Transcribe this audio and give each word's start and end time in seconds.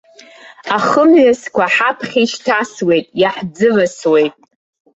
Ахымҩасқәа 0.75 1.65
ҳаԥхьа 1.73 2.19
ишьҭасуеит, 2.25 3.05
иаҳӡывасуеит. 3.21 4.35